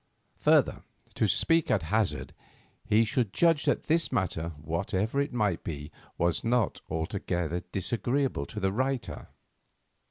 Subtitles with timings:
[0.37, 0.81] Further,
[1.13, 2.33] to speak at hazard,
[2.87, 8.59] he should judge that this matter, whatever it might be, was not altogether disagreeable to
[8.59, 9.27] the writer.